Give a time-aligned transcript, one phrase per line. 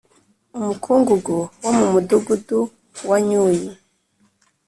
[0.57, 2.59] Umukungugu wo mu mudugudu
[3.09, 3.59] wanyui